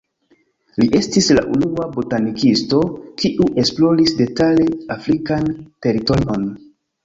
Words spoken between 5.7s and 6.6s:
teritorion.